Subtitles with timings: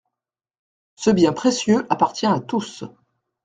[0.95, 2.85] Ce bien précieux appartient à tous.